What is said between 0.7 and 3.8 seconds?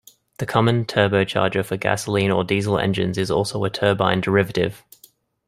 turbocharger for gasoline or diesel engines is also a